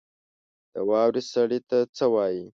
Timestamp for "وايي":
2.13-2.43